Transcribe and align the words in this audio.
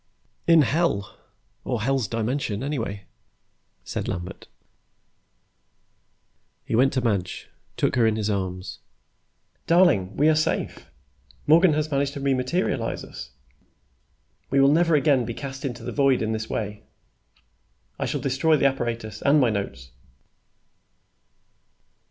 "In 0.47 0.63
Hell 0.63 1.15
or 1.63 1.83
Hell's 1.83 2.07
Dimension, 2.07 2.63
anyway," 2.63 3.05
said 3.83 4.07
Lambert. 4.07 4.47
He 6.65 6.73
went 6.75 6.91
to 6.93 7.01
Madge, 7.01 7.51
took 7.77 7.95
her 7.97 8.07
in 8.07 8.15
his 8.15 8.27
arms. 8.27 8.79
"Darling, 9.67 10.17
we 10.17 10.27
are 10.27 10.33
safe. 10.33 10.87
Morgan 11.45 11.73
has 11.73 11.91
managed 11.91 12.13
to 12.13 12.19
re 12.19 12.33
materialize 12.33 13.03
us. 13.03 13.29
We 14.49 14.59
will 14.59 14.71
never 14.71 14.95
again 14.95 15.23
be 15.23 15.35
cast 15.35 15.65
into 15.65 15.83
the 15.83 15.91
void 15.91 16.23
in 16.23 16.31
this 16.31 16.49
way. 16.49 16.81
I 17.99 18.07
shall 18.07 18.21
destroy 18.21 18.57
the 18.57 18.65
apparatus 18.65 19.21
and 19.21 19.39
my 19.39 19.51
notes." 19.51 19.91